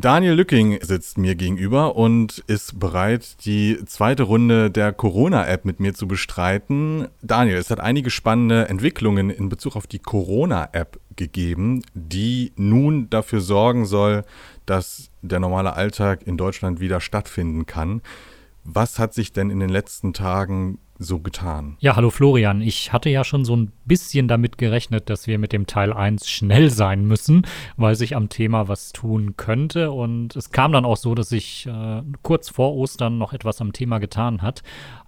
Daniel 0.00 0.32
Lücking 0.32 0.78
sitzt 0.80 1.18
mir 1.18 1.34
gegenüber 1.34 1.94
und 1.94 2.42
ist 2.46 2.80
bereit, 2.80 3.44
die 3.44 3.78
zweite 3.84 4.22
Runde 4.22 4.70
der 4.70 4.94
Corona-App 4.94 5.66
mit 5.66 5.78
mir 5.78 5.92
zu 5.92 6.08
bestreiten. 6.08 7.08
Daniel, 7.20 7.58
es 7.58 7.68
hat 7.68 7.80
einige 7.80 8.08
spannende 8.08 8.66
Entwicklungen 8.70 9.28
in 9.28 9.50
Bezug 9.50 9.76
auf 9.76 9.86
die 9.86 9.98
Corona-App 9.98 10.98
gegeben, 11.16 11.82
die 11.92 12.52
nun 12.56 13.10
dafür 13.10 13.42
sorgen 13.42 13.84
soll, 13.84 14.24
dass 14.64 15.10
der 15.20 15.38
normale 15.38 15.74
Alltag 15.74 16.26
in 16.26 16.38
Deutschland 16.38 16.80
wieder 16.80 17.02
stattfinden 17.02 17.66
kann. 17.66 18.00
Was 18.64 18.98
hat 18.98 19.12
sich 19.12 19.34
denn 19.34 19.50
in 19.50 19.60
den 19.60 19.68
letzten 19.68 20.14
Tagen 20.14 20.78
so 21.00 21.18
getan? 21.18 21.76
Ja, 21.80 21.96
hallo 21.96 22.10
Florian. 22.10 22.60
Ich 22.60 22.92
hatte 22.92 23.08
ja 23.08 23.24
schon 23.24 23.44
so 23.44 23.56
ein 23.56 23.72
bisschen 23.86 24.28
damit 24.28 24.58
gerechnet, 24.58 25.08
dass 25.08 25.26
wir 25.26 25.38
mit 25.38 25.52
dem 25.52 25.66
Teil 25.66 25.92
1 25.92 26.28
schnell 26.28 26.70
sein 26.70 27.06
müssen, 27.06 27.46
weil 27.76 27.94
sich 27.94 28.14
am 28.14 28.28
Thema 28.28 28.68
was 28.68 28.92
tun 28.92 29.36
könnte. 29.36 29.90
Und 29.90 30.36
es 30.36 30.50
kam 30.50 30.72
dann 30.72 30.84
auch 30.84 30.98
so, 30.98 31.14
dass 31.14 31.30
sich 31.30 31.66
äh, 31.66 32.02
kurz 32.22 32.50
vor 32.50 32.76
Ostern 32.76 33.16
noch 33.16 33.32
etwas 33.32 33.60
am 33.62 33.72
Thema 33.72 33.98
getan 33.98 34.42
hat. 34.42 34.62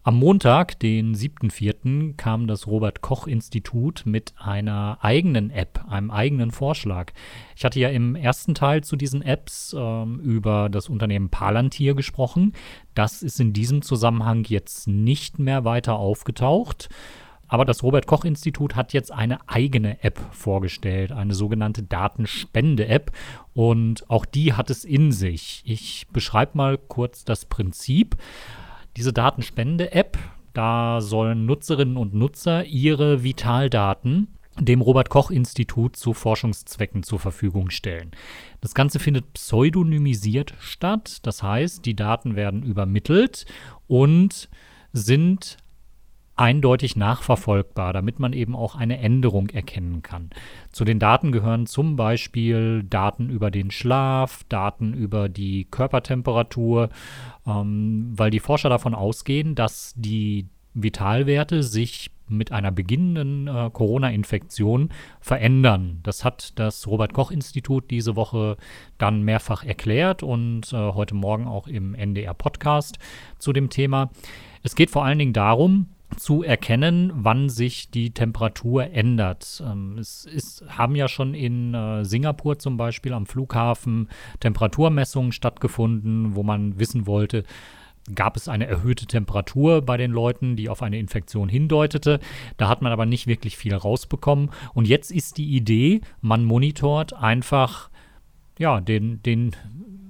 Am 0.05 0.17
Montag, 0.17 0.81
den 0.81 1.15
7.4., 1.15 2.17
kam 2.17 2.49
das 2.49 2.67
Robert-Koch-Institut 2.67 4.03
mit 4.05 4.35
einer 4.37 4.99
eigenen 5.01 5.51
App, 5.51 5.85
einem 5.89 6.11
eigenen 6.11 6.51
Vorschlag. 6.51 7.13
Ich 7.55 7.65
hatte 7.65 7.79
ja 7.79 7.89
im 7.89 8.17
ersten 8.17 8.57
Teil 8.57 8.83
zu 8.83 8.97
diesen 8.97 9.23
Apps 9.23 9.77
ähm, 9.79 10.19
über 10.19 10.69
das 10.71 10.89
Unternehmen 10.89 11.29
Palantir 11.29 11.95
gesprochen. 11.95 12.53
Das 12.95 13.23
ist 13.23 13.41
in 13.41 13.53
diesem 13.53 13.83
Zusammenhang 13.83 14.45
jetzt 14.45 14.87
nicht 14.87 15.39
mehr 15.39 15.65
weiter 15.65 15.97
aufgetaucht. 15.97 16.89
Aber 17.49 17.67
das 17.67 17.83
Robert 17.83 18.07
Koch 18.07 18.25
Institut 18.25 18.77
hat 18.77 18.95
jetzt 18.95 19.13
eine 19.13 19.47
eigene 19.47 20.03
App 20.03 20.19
vorgestellt, 20.31 21.13
eine 21.13 21.35
sogenannte 21.35 21.83
Datenspende-App. 21.83 23.13
Und 23.53 24.09
auch 24.09 24.25
die 24.25 24.55
hat 24.55 24.71
es 24.71 24.85
in 24.85 25.13
sich. 25.13 25.63
Ich 25.67 26.07
beschreibe 26.13 26.53
mal 26.55 26.79
kurz 26.79 27.27
das 27.27 27.45
Prinzip. 27.45 28.17
Diese 28.97 29.13
Datenspende-App, 29.13 30.17
da 30.55 31.03
sollen 31.03 31.45
Nutzerinnen 31.45 31.99
und 31.99 32.15
Nutzer 32.15 32.65
ihre 32.65 33.23
Vitaldaten 33.23 34.29
dem 34.61 34.81
Robert 34.81 35.09
Koch 35.09 35.31
Institut 35.31 35.97
zu 35.97 36.13
Forschungszwecken 36.13 37.03
zur 37.03 37.19
Verfügung 37.19 37.71
stellen. 37.71 38.11
Das 38.61 38.75
Ganze 38.75 38.99
findet 38.99 39.33
pseudonymisiert 39.33 40.55
statt, 40.61 41.19
das 41.23 41.43
heißt, 41.43 41.87
die 41.87 41.97
Daten 41.97 42.37
werden 42.37 42.63
übermittelt 42.63 43.47
und 43.87 44.49
sind 44.93 45.57
eindeutig 46.35 46.97
nachverfolgbar, 46.97 47.93
damit 47.93 48.19
man 48.19 48.33
eben 48.33 48.57
auch 48.57 48.75
eine 48.75 48.99
Änderung 48.99 49.51
erkennen 49.51 50.03
kann. 50.03 50.31
Zu 50.71 50.85
den 50.85 50.99
Daten 50.99 51.31
gehören 51.31 51.67
zum 51.67 51.97
Beispiel 51.97 52.83
Daten 52.85 53.29
über 53.29 53.51
den 53.51 53.71
Schlaf, 53.71 54.43
Daten 54.49 54.95
über 54.95 55.29
die 55.29 55.67
Körpertemperatur, 55.71 56.89
ähm, 57.47 58.13
weil 58.17 58.31
die 58.31 58.41
Forscher 58.41 58.71
davon 58.71 58.95
ausgehen, 58.95 59.55
dass 59.55 59.93
die 59.97 60.49
Vitalwerte 60.75 61.63
sich 61.63 62.11
mit 62.29 62.51
einer 62.51 62.73
beginnenden 62.73 63.47
äh, 63.47 63.71
Corona-Infektion 63.71 64.89
verändern. 65.21 66.01
Das 66.03 66.25
hat 66.25 66.59
das 66.59 66.87
Robert 66.87 67.13
Koch 67.13 67.31
Institut 67.31 67.91
diese 67.91 68.17
Woche 68.17 68.57
dann 68.99 69.23
mehrfach 69.23 69.65
erklärt 69.65 70.23
und 70.23 70.73
äh, 70.73 70.77
heute 70.77 71.15
Morgen 71.15 71.47
auch 71.47 71.69
im 71.69 71.95
NDR 71.95 72.35
Podcast 72.35 72.99
zu 73.39 73.53
dem 73.53 73.71
Thema. 73.71 74.11
Es 74.63 74.75
geht 74.75 74.91
vor 74.91 75.05
allen 75.05 75.19
Dingen 75.19 75.33
darum, 75.33 75.89
zu 76.17 76.43
erkennen, 76.43 77.13
wann 77.15 77.49
sich 77.49 77.91
die 77.91 78.11
Temperatur 78.11 78.91
ändert. 78.91 79.63
Ähm, 79.67 79.99
es 79.99 80.25
ist, 80.25 80.65
haben 80.69 80.95
ja 80.95 81.09
schon 81.09 81.35
in 81.35 81.75
äh, 81.75 82.05
Singapur 82.05 82.59
zum 82.59 82.77
Beispiel 82.77 83.13
am 83.13 83.27
Flughafen 83.27 84.09
Temperaturmessungen 84.41 85.33
stattgefunden, 85.33 86.35
wo 86.35 86.43
man 86.43 86.79
wissen 86.79 87.07
wollte, 87.07 87.45
gab 88.15 88.37
es 88.37 88.49
eine 88.49 88.67
erhöhte 88.67 89.07
Temperatur 89.07 89.83
bei 89.83 89.97
den 89.97 90.11
Leuten, 90.11 90.57
die 90.57 90.69
auf 90.69 90.83
eine 90.83 90.99
Infektion 90.99 91.49
hindeutete. 91.49 92.21
Da 92.57 92.69
hat 92.69 92.83
man 92.83 92.93
aber 92.93 93.07
nicht 93.07 93.27
wirklich 93.27 93.57
viel 93.57 93.75
rausbekommen. 93.75 94.51
Und 94.75 94.89
jetzt 94.89 95.11
ist 95.11 95.39
die 95.39 95.55
Idee, 95.55 96.01
man 96.21 96.45
monitort 96.45 97.13
einfach 97.13 97.91
ja, 98.59 98.81
den, 98.81 99.23
den 99.23 99.57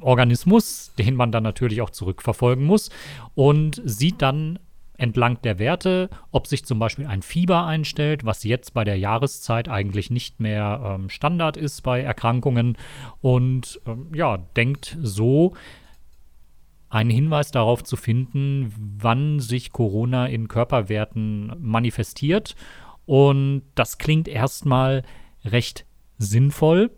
Organismus, 0.00 0.92
den 0.98 1.14
man 1.14 1.32
dann 1.32 1.42
natürlich 1.42 1.80
auch 1.80 1.90
zurückverfolgen 1.90 2.64
muss 2.64 2.90
und 3.34 3.80
sieht 3.84 4.20
dann 4.20 4.58
entlang 4.98 5.40
der 5.42 5.58
Werte, 5.58 6.10
ob 6.30 6.46
sich 6.46 6.64
zum 6.64 6.78
Beispiel 6.78 7.06
ein 7.06 7.22
Fieber 7.22 7.66
einstellt, 7.66 8.24
was 8.24 8.44
jetzt 8.44 8.74
bei 8.74 8.84
der 8.84 8.98
Jahreszeit 8.98 9.68
eigentlich 9.68 10.10
nicht 10.10 10.38
mehr 10.38 10.80
ähm, 10.84 11.08
Standard 11.08 11.56
ist 11.56 11.80
bei 11.82 12.02
Erkrankungen 12.02 12.76
und 13.20 13.80
ähm, 13.86 14.08
ja, 14.14 14.36
denkt 14.36 14.96
so, 15.00 15.54
einen 16.92 17.10
Hinweis 17.10 17.50
darauf 17.50 17.82
zu 17.82 17.96
finden, 17.96 18.72
wann 18.98 19.40
sich 19.40 19.72
Corona 19.72 20.26
in 20.26 20.46
Körperwerten 20.46 21.52
manifestiert. 21.58 22.54
Und 23.06 23.62
das 23.74 23.96
klingt 23.96 24.28
erstmal 24.28 25.02
recht 25.42 25.86
sinnvoll. 26.18 26.90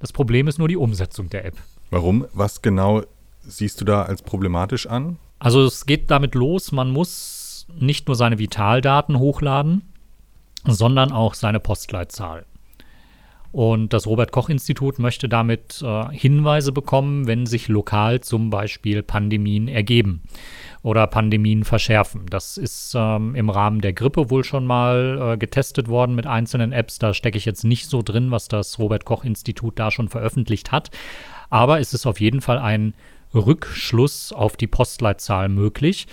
Das 0.00 0.12
Problem 0.12 0.48
ist 0.48 0.58
nur 0.58 0.66
die 0.66 0.76
Umsetzung 0.76 1.30
der 1.30 1.44
App. 1.44 1.54
Warum? 1.90 2.26
Was 2.34 2.60
genau 2.60 3.02
siehst 3.42 3.80
du 3.80 3.84
da 3.84 4.02
als 4.02 4.22
problematisch 4.22 4.88
an? 4.88 5.18
Also 5.38 5.62
es 5.62 5.86
geht 5.86 6.10
damit 6.10 6.34
los, 6.34 6.72
man 6.72 6.90
muss 6.90 7.68
nicht 7.78 8.08
nur 8.08 8.16
seine 8.16 8.40
Vitaldaten 8.40 9.18
hochladen, 9.18 9.82
sondern 10.66 11.12
auch 11.12 11.34
seine 11.34 11.60
Postleitzahl. 11.60 12.46
Und 13.52 13.92
das 13.92 14.06
Robert 14.06 14.30
Koch 14.30 14.48
Institut 14.48 14.98
möchte 14.98 15.28
damit 15.28 15.82
äh, 15.82 16.04
Hinweise 16.12 16.72
bekommen, 16.72 17.26
wenn 17.26 17.46
sich 17.46 17.68
lokal 17.68 18.20
zum 18.20 18.48
Beispiel 18.50 19.02
Pandemien 19.02 19.66
ergeben 19.66 20.22
oder 20.82 21.06
Pandemien 21.08 21.64
verschärfen. 21.64 22.26
Das 22.30 22.56
ist 22.56 22.94
ähm, 22.96 23.34
im 23.34 23.50
Rahmen 23.50 23.80
der 23.80 23.92
Grippe 23.92 24.30
wohl 24.30 24.44
schon 24.44 24.66
mal 24.66 25.32
äh, 25.32 25.36
getestet 25.36 25.88
worden 25.88 26.14
mit 26.14 26.26
einzelnen 26.26 26.72
Apps. 26.72 26.98
Da 26.98 27.12
stecke 27.12 27.38
ich 27.38 27.44
jetzt 27.44 27.64
nicht 27.64 27.86
so 27.86 28.02
drin, 28.02 28.30
was 28.30 28.48
das 28.48 28.78
Robert 28.78 29.04
Koch 29.04 29.24
Institut 29.24 29.78
da 29.78 29.90
schon 29.90 30.08
veröffentlicht 30.08 30.70
hat. 30.70 30.90
Aber 31.50 31.80
es 31.80 31.92
ist 31.92 32.06
auf 32.06 32.20
jeden 32.20 32.40
Fall 32.40 32.58
ein 32.58 32.94
Rückschluss 33.34 34.32
auf 34.32 34.56
die 34.56 34.66
Postleitzahl 34.66 35.48
möglich 35.48 36.06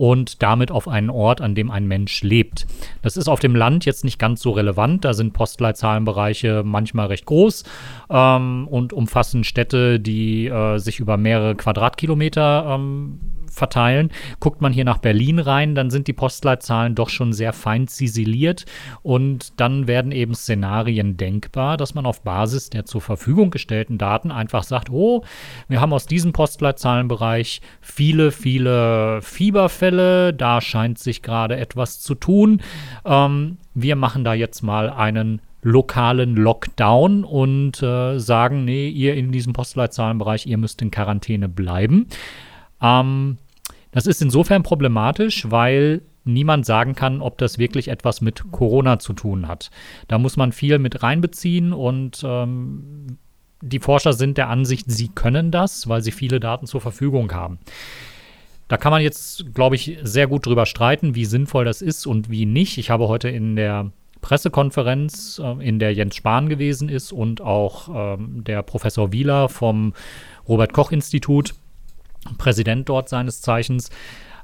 und 0.00 0.42
damit 0.42 0.70
auf 0.70 0.88
einen 0.88 1.10
Ort, 1.10 1.42
an 1.42 1.54
dem 1.54 1.70
ein 1.70 1.86
Mensch 1.86 2.22
lebt. 2.22 2.66
Das 3.02 3.18
ist 3.18 3.28
auf 3.28 3.38
dem 3.38 3.54
Land 3.54 3.84
jetzt 3.84 4.02
nicht 4.02 4.18
ganz 4.18 4.40
so 4.40 4.50
relevant. 4.52 5.04
Da 5.04 5.12
sind 5.12 5.34
Postleitzahlenbereiche 5.34 6.62
manchmal 6.64 7.08
recht 7.08 7.26
groß 7.26 7.64
ähm, 8.08 8.66
und 8.66 8.94
umfassen 8.94 9.44
Städte, 9.44 10.00
die 10.00 10.46
äh, 10.46 10.78
sich 10.78 11.00
über 11.00 11.18
mehrere 11.18 11.54
Quadratkilometer 11.54 12.76
ähm, 12.78 13.20
verteilen. 13.50 14.10
Guckt 14.38 14.60
man 14.60 14.72
hier 14.72 14.84
nach 14.84 14.98
Berlin 14.98 15.38
rein, 15.38 15.74
dann 15.74 15.90
sind 15.90 16.06
die 16.06 16.12
Postleitzahlen 16.12 16.94
doch 16.94 17.08
schon 17.08 17.32
sehr 17.32 17.52
fein 17.52 17.88
ziseliert 17.88 18.64
und 19.02 19.60
dann 19.60 19.86
werden 19.86 20.12
eben 20.12 20.34
Szenarien 20.34 21.16
denkbar, 21.16 21.76
dass 21.76 21.94
man 21.94 22.06
auf 22.06 22.22
Basis 22.22 22.70
der 22.70 22.84
zur 22.84 23.00
Verfügung 23.00 23.50
gestellten 23.50 23.98
Daten 23.98 24.30
einfach 24.30 24.62
sagt, 24.62 24.90
oh, 24.90 25.24
wir 25.68 25.80
haben 25.80 25.92
aus 25.92 26.06
diesem 26.06 26.32
Postleitzahlenbereich 26.32 27.60
viele, 27.80 28.30
viele 28.30 29.20
Fieberfälle, 29.22 30.32
da 30.32 30.60
scheint 30.60 30.98
sich 30.98 31.22
gerade 31.22 31.56
etwas 31.56 32.00
zu 32.00 32.14
tun. 32.14 32.62
Ähm, 33.04 33.58
wir 33.74 33.96
machen 33.96 34.24
da 34.24 34.34
jetzt 34.34 34.62
mal 34.62 34.90
einen 34.90 35.40
lokalen 35.62 36.36
Lockdown 36.36 37.24
und 37.24 37.82
äh, 37.82 38.18
sagen, 38.18 38.64
nee, 38.64 38.88
ihr 38.88 39.14
in 39.14 39.30
diesem 39.32 39.52
Postleitzahlenbereich, 39.52 40.46
ihr 40.46 40.58
müsst 40.58 40.80
in 40.82 40.90
Quarantäne 40.90 41.48
bleiben. 41.48 42.06
Ähm, 42.82 43.38
das 43.92 44.06
ist 44.06 44.22
insofern 44.22 44.62
problematisch, 44.62 45.50
weil 45.50 46.02
niemand 46.24 46.66
sagen 46.66 46.94
kann, 46.94 47.20
ob 47.20 47.38
das 47.38 47.58
wirklich 47.58 47.88
etwas 47.88 48.20
mit 48.20 48.52
Corona 48.52 48.98
zu 48.98 49.12
tun 49.12 49.48
hat. 49.48 49.70
Da 50.08 50.18
muss 50.18 50.36
man 50.36 50.52
viel 50.52 50.78
mit 50.78 51.02
reinbeziehen 51.02 51.72
und 51.72 52.22
ähm, 52.24 53.18
die 53.62 53.80
Forscher 53.80 54.12
sind 54.12 54.38
der 54.38 54.48
Ansicht, 54.48 54.90
sie 54.90 55.08
können 55.08 55.50
das, 55.50 55.88
weil 55.88 56.02
sie 56.02 56.12
viele 56.12 56.40
Daten 56.40 56.66
zur 56.66 56.80
Verfügung 56.80 57.32
haben. 57.32 57.58
Da 58.68 58.76
kann 58.76 58.92
man 58.92 59.02
jetzt, 59.02 59.52
glaube 59.54 59.74
ich, 59.74 59.98
sehr 60.02 60.28
gut 60.28 60.46
drüber 60.46 60.64
streiten, 60.64 61.14
wie 61.14 61.24
sinnvoll 61.24 61.64
das 61.64 61.82
ist 61.82 62.06
und 62.06 62.30
wie 62.30 62.46
nicht. 62.46 62.78
Ich 62.78 62.90
habe 62.90 63.08
heute 63.08 63.28
in 63.28 63.56
der 63.56 63.90
Pressekonferenz, 64.20 65.40
äh, 65.42 65.66
in 65.66 65.78
der 65.78 65.92
Jens 65.92 66.14
Spahn 66.14 66.48
gewesen 66.48 66.88
ist 66.88 67.12
und 67.12 67.40
auch 67.40 67.88
ähm, 67.92 68.44
der 68.44 68.62
Professor 68.62 69.12
Wieler 69.12 69.48
vom 69.48 69.94
Robert 70.48 70.72
Koch 70.72 70.92
Institut 70.92 71.54
Präsident 72.38 72.88
dort 72.88 73.08
seines 73.08 73.40
Zeichens, 73.40 73.90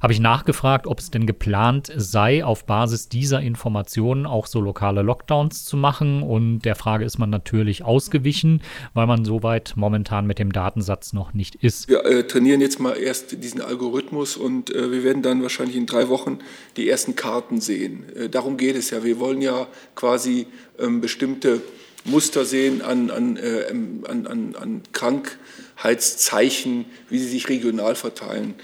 habe 0.01 0.13
ich 0.13 0.21
nachgefragt, 0.21 0.87
ob 0.87 0.99
es 0.99 1.11
denn 1.11 1.27
geplant 1.27 1.93
sei, 1.97 2.45
auf 2.45 2.65
Basis 2.65 3.09
dieser 3.09 3.41
Informationen 3.41 4.27
auch 4.27 4.47
so 4.47 4.61
lokale 4.61 5.03
Lockdowns 5.03 5.65
zu 5.65 5.77
machen. 5.77 6.23
Und 6.23 6.61
der 6.61 6.75
Frage 6.75 7.05
ist 7.05 7.19
man 7.19 7.31
natürlich 7.31 7.85
ausgewichen, 7.85 8.63
weil 8.95 9.07
man 9.07 9.25
soweit 9.25 9.75
momentan 9.77 10.27
mit 10.27 10.39
dem 10.39 10.53
Datensatz 10.53 11.13
noch 11.13 11.35
nicht 11.35 11.57
ist. 11.57 11.89
Wir 11.89 12.05
äh, 12.05 12.27
trainieren 12.27 12.61
jetzt 12.61 12.81
mal 12.81 12.97
erst 12.97 13.43
diesen 13.43 13.61
Algorithmus 13.61 14.37
und 14.37 14.75
äh, 14.75 14.91
wir 14.91 15.05
werden 15.05 15.23
dann 15.23 15.43
wahrscheinlich 15.43 15.77
in 15.77 15.87
drei 15.87 16.09
Wochen 16.09 16.39
die 16.77 16.89
ersten 16.89 17.17
Karten 17.17 17.61
sehen. 17.61 18.05
Äh, 18.15 18.29
darum 18.29 18.57
geht 18.57 18.77
es 18.77 18.91
ja. 18.91 19.03
Wir 19.03 19.19
wollen 19.19 19.41
ja 19.41 19.67
quasi 19.95 20.47
ähm, 20.79 21.01
bestimmte 21.01 21.63
Muster 22.07 22.45
sehen, 22.45 22.83
an, 22.83 23.11
an, 23.11 23.37
äh, 23.37 23.67
an, 23.69 24.27
an, 24.27 24.57
an 24.57 24.83
Krankheitszeichen, 24.93 26.87
wie 27.09 27.19
sie 27.19 27.29
sich 27.29 27.49
regional 27.49 27.95
verteilen. 27.95 28.55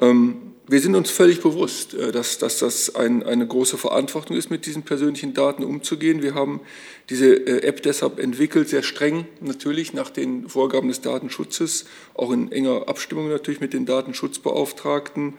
Ähm, 0.00 0.50
wir 0.70 0.80
sind 0.80 0.94
uns 0.94 1.10
völlig 1.10 1.40
bewusst, 1.40 1.94
äh, 1.94 2.12
dass, 2.12 2.38
dass 2.38 2.58
das 2.60 2.94
ein, 2.94 3.24
eine 3.24 3.44
große 3.44 3.76
Verantwortung 3.76 4.36
ist, 4.36 4.50
mit 4.50 4.66
diesen 4.66 4.84
persönlichen 4.84 5.34
Daten 5.34 5.64
umzugehen. 5.64 6.22
Wir 6.22 6.34
haben 6.34 6.60
diese 7.08 7.34
äh, 7.34 7.66
App 7.66 7.82
deshalb 7.82 8.20
entwickelt, 8.20 8.68
sehr 8.68 8.84
streng 8.84 9.26
natürlich 9.40 9.94
nach 9.94 10.10
den 10.10 10.48
Vorgaben 10.48 10.86
des 10.86 11.00
Datenschutzes, 11.00 11.86
auch 12.14 12.30
in 12.30 12.52
enger 12.52 12.88
Abstimmung 12.88 13.28
natürlich 13.28 13.60
mit 13.60 13.72
den 13.72 13.84
Datenschutzbeauftragten. 13.84 15.34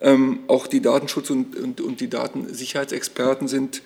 Ähm, 0.00 0.40
auch 0.48 0.66
die 0.66 0.80
Datenschutz- 0.80 1.30
und, 1.30 1.54
und, 1.54 1.80
und 1.80 2.00
die 2.00 2.10
Datensicherheitsexperten 2.10 3.46
sind 3.46 3.82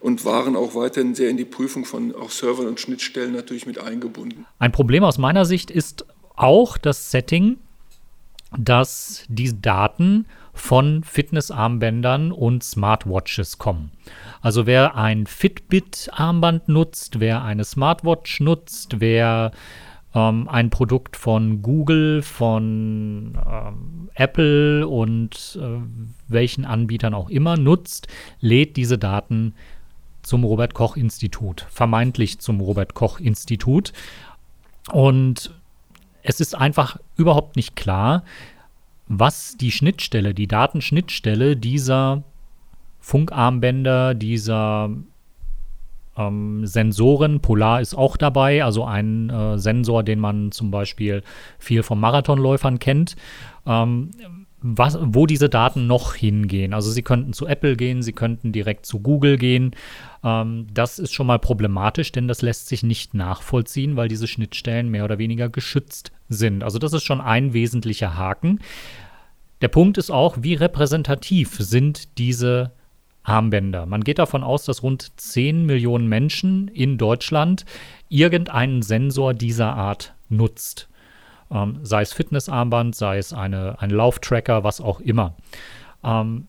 und 0.00 0.24
waren 0.24 0.56
auch 0.56 0.74
weiterhin 0.74 1.14
sehr 1.14 1.30
in 1.30 1.36
die 1.36 1.44
Prüfung 1.44 1.84
von 1.84 2.14
auch 2.14 2.30
Servern 2.30 2.66
und 2.66 2.80
Schnittstellen 2.80 3.32
natürlich 3.32 3.66
mit 3.66 3.78
eingebunden. 3.78 4.46
Ein 4.58 4.72
Problem 4.72 5.04
aus 5.04 5.18
meiner 5.18 5.44
Sicht 5.44 5.70
ist 5.70 6.06
auch 6.36 6.78
das 6.78 7.10
Setting, 7.10 7.58
dass 8.58 9.24
die 9.28 9.60
Daten 9.60 10.26
von 10.52 11.04
Fitnessarmbändern 11.04 12.32
und 12.32 12.64
Smartwatches 12.64 13.58
kommen. 13.58 13.92
Also 14.40 14.66
wer 14.66 14.96
ein 14.96 15.26
Fitbit-Armband 15.26 16.68
nutzt, 16.68 17.20
wer 17.20 17.44
eine 17.44 17.64
Smartwatch 17.64 18.40
nutzt, 18.40 18.96
wer 18.98 19.52
ähm, 20.14 20.48
ein 20.48 20.70
Produkt 20.70 21.16
von 21.16 21.62
Google, 21.62 22.22
von 22.22 23.38
ähm, 23.48 24.10
Apple 24.14 24.86
und 24.88 25.58
äh, 25.60 25.80
welchen 26.28 26.64
Anbietern 26.64 27.14
auch 27.14 27.30
immer 27.30 27.56
nutzt, 27.56 28.08
lädt 28.40 28.76
diese 28.76 28.98
Daten 28.98 29.54
zum 30.22 30.44
Robert 30.44 30.74
Koch 30.74 30.96
Institut, 30.96 31.66
vermeintlich 31.70 32.38
zum 32.38 32.60
Robert 32.60 32.94
Koch 32.94 33.20
Institut. 33.20 33.92
Und 34.92 35.54
es 36.22 36.40
ist 36.40 36.54
einfach 36.54 36.98
überhaupt 37.16 37.56
nicht 37.56 37.76
klar, 37.76 38.24
was 39.08 39.56
die 39.56 39.72
Schnittstelle, 39.72 40.34
die 40.34 40.46
Datenschnittstelle 40.46 41.56
dieser 41.56 42.22
Funkarmbänder, 43.00 44.14
dieser 44.14 44.90
ähm, 46.16 46.66
Sensoren, 46.66 47.40
Polar 47.40 47.80
ist 47.80 47.94
auch 47.94 48.16
dabei, 48.16 48.64
also 48.64 48.84
ein 48.84 49.30
äh, 49.30 49.58
Sensor, 49.58 50.02
den 50.02 50.20
man 50.20 50.52
zum 50.52 50.70
Beispiel 50.70 51.22
viel 51.58 51.82
von 51.82 51.98
Marathonläufern 51.98 52.78
kennt. 52.78 53.16
Ähm, 53.66 54.10
was, 54.62 54.98
wo 55.00 55.26
diese 55.26 55.48
Daten 55.48 55.86
noch 55.86 56.14
hingehen. 56.14 56.74
Also 56.74 56.90
sie 56.90 57.02
könnten 57.02 57.32
zu 57.32 57.46
Apple 57.46 57.76
gehen, 57.76 58.02
sie 58.02 58.12
könnten 58.12 58.52
direkt 58.52 58.86
zu 58.86 59.00
Google 59.00 59.38
gehen. 59.38 59.74
Ähm, 60.22 60.66
das 60.72 60.98
ist 60.98 61.12
schon 61.12 61.26
mal 61.26 61.38
problematisch, 61.38 62.12
denn 62.12 62.28
das 62.28 62.42
lässt 62.42 62.68
sich 62.68 62.82
nicht 62.82 63.14
nachvollziehen, 63.14 63.96
weil 63.96 64.08
diese 64.08 64.26
Schnittstellen 64.26 64.90
mehr 64.90 65.04
oder 65.04 65.18
weniger 65.18 65.48
geschützt 65.48 66.12
sind. 66.28 66.62
Also 66.62 66.78
das 66.78 66.92
ist 66.92 67.04
schon 67.04 67.20
ein 67.20 67.52
wesentlicher 67.52 68.16
Haken. 68.16 68.60
Der 69.62 69.68
Punkt 69.68 69.98
ist 69.98 70.10
auch, 70.10 70.38
wie 70.40 70.54
repräsentativ 70.54 71.56
sind 71.58 72.18
diese 72.18 72.72
Armbänder. 73.22 73.86
Man 73.86 74.02
geht 74.02 74.18
davon 74.18 74.42
aus, 74.42 74.64
dass 74.64 74.82
rund 74.82 75.12
10 75.16 75.66
Millionen 75.66 76.08
Menschen 76.08 76.68
in 76.68 76.98
Deutschland 76.98 77.64
irgendeinen 78.08 78.82
Sensor 78.82 79.34
dieser 79.34 79.74
Art 79.74 80.14
nutzt. 80.28 80.89
Ähm, 81.50 81.78
sei 81.82 82.02
es 82.02 82.12
Fitnessarmband, 82.12 82.94
sei 82.94 83.18
es 83.18 83.32
eine, 83.32 83.80
ein 83.80 83.90
Lauftracker, 83.90 84.64
was 84.64 84.80
auch 84.80 85.00
immer. 85.00 85.34
Ähm, 86.04 86.46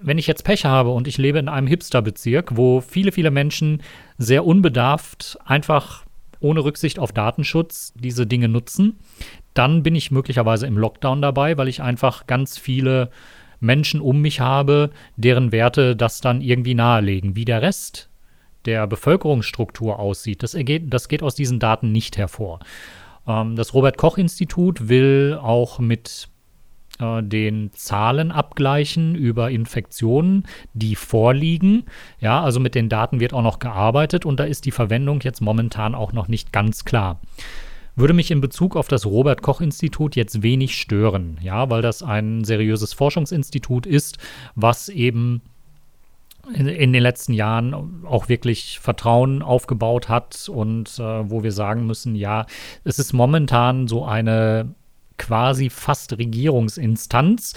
wenn 0.00 0.18
ich 0.18 0.26
jetzt 0.26 0.44
Pech 0.44 0.64
habe 0.64 0.90
und 0.90 1.06
ich 1.06 1.18
lebe 1.18 1.38
in 1.38 1.48
einem 1.48 1.66
Hipsterbezirk, 1.66 2.56
wo 2.56 2.80
viele, 2.80 3.12
viele 3.12 3.30
Menschen 3.30 3.82
sehr 4.18 4.44
unbedarft 4.44 5.38
einfach 5.44 6.04
ohne 6.40 6.64
Rücksicht 6.64 6.98
auf 6.98 7.12
Datenschutz 7.12 7.92
diese 7.94 8.26
Dinge 8.26 8.48
nutzen, 8.48 8.98
dann 9.54 9.82
bin 9.82 9.94
ich 9.94 10.10
möglicherweise 10.10 10.66
im 10.66 10.76
Lockdown 10.76 11.22
dabei, 11.22 11.56
weil 11.56 11.68
ich 11.68 11.82
einfach 11.82 12.26
ganz 12.26 12.58
viele 12.58 13.10
Menschen 13.60 14.00
um 14.00 14.20
mich 14.20 14.40
habe, 14.40 14.90
deren 15.16 15.52
Werte 15.52 15.94
das 15.94 16.20
dann 16.20 16.40
irgendwie 16.40 16.74
nahelegen. 16.74 17.36
Wie 17.36 17.44
der 17.44 17.62
Rest 17.62 18.08
der 18.64 18.86
Bevölkerungsstruktur 18.86 19.98
aussieht, 19.98 20.42
das, 20.42 20.54
ergeht, 20.54 20.92
das 20.92 21.08
geht 21.08 21.22
aus 21.22 21.34
diesen 21.34 21.60
Daten 21.60 21.92
nicht 21.92 22.16
hervor. 22.16 22.60
Ähm, 23.26 23.56
das 23.56 23.74
Robert 23.74 23.96
Koch 23.98 24.18
Institut 24.18 24.88
will 24.88 25.38
auch 25.40 25.78
mit 25.78 26.28
äh, 26.98 27.22
den 27.22 27.72
Zahlen 27.72 28.30
abgleichen 28.30 29.14
über 29.14 29.50
Infektionen, 29.50 30.44
die 30.74 30.94
vorliegen. 30.94 31.84
Ja, 32.20 32.42
also 32.42 32.60
mit 32.60 32.74
den 32.74 32.88
Daten 32.88 33.20
wird 33.20 33.32
auch 33.32 33.42
noch 33.42 33.58
gearbeitet 33.58 34.26
und 34.26 34.38
da 34.40 34.44
ist 34.44 34.64
die 34.64 34.70
Verwendung 34.70 35.20
jetzt 35.20 35.40
momentan 35.40 35.94
auch 35.94 36.12
noch 36.12 36.28
nicht 36.28 36.52
ganz 36.52 36.84
klar. 36.84 37.20
Würde 37.94 38.14
mich 38.14 38.30
in 38.30 38.40
Bezug 38.40 38.74
auf 38.74 38.88
das 38.88 39.04
Robert 39.04 39.42
Koch 39.42 39.60
Institut 39.60 40.16
jetzt 40.16 40.42
wenig 40.42 40.78
stören, 40.78 41.38
ja, 41.42 41.68
weil 41.68 41.82
das 41.82 42.02
ein 42.02 42.42
seriöses 42.42 42.94
Forschungsinstitut 42.94 43.84
ist, 43.84 44.16
was 44.54 44.88
eben 44.88 45.42
in, 46.52 46.92
den 46.92 47.02
letzten 47.02 47.32
Jahren 47.32 48.04
auch 48.04 48.28
wirklich 48.28 48.80
Vertrauen 48.80 49.42
aufgebaut 49.42 50.08
hat 50.08 50.48
und 50.48 50.98
äh, 50.98 51.30
wo 51.30 51.42
wir 51.42 51.52
sagen 51.52 51.86
müssen, 51.86 52.14
ja, 52.14 52.46
es 52.84 52.98
ist 52.98 53.12
momentan 53.12 53.86
so 53.86 54.04
eine 54.04 54.74
quasi 55.18 55.70
fast 55.70 56.18
Regierungsinstanz, 56.18 57.54